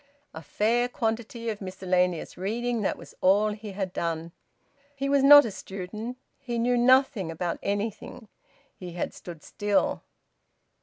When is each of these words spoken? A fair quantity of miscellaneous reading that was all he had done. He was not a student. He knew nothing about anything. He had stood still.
A 0.33 0.41
fair 0.41 0.89
quantity 0.89 1.47
of 1.49 1.61
miscellaneous 1.61 2.35
reading 2.35 2.81
that 2.81 2.97
was 2.97 3.13
all 3.21 3.49
he 3.51 3.73
had 3.73 3.93
done. 3.93 4.31
He 4.95 5.07
was 5.07 5.21
not 5.21 5.45
a 5.45 5.51
student. 5.51 6.17
He 6.39 6.57
knew 6.57 6.75
nothing 6.75 7.29
about 7.29 7.59
anything. 7.61 8.27
He 8.75 8.93
had 8.93 9.13
stood 9.13 9.43
still. 9.43 10.01